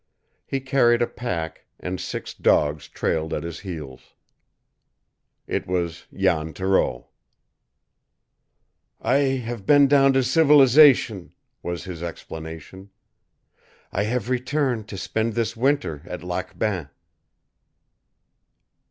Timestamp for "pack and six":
1.05-2.33